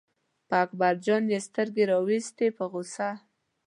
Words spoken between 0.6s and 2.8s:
اکبر جان یې سترګې را وویستې په